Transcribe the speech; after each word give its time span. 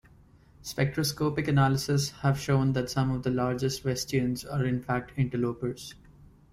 Spectroscopic 0.63 1.47
analyses 1.47 2.09
have 2.23 2.39
shown 2.39 2.73
that 2.73 2.89
some 2.89 3.11
of 3.11 3.21
the 3.21 3.29
largest 3.29 3.83
Vestians 3.83 4.43
are 4.51 4.65
in 4.65 4.81
fact 4.81 5.11
interlopers. 5.15 5.93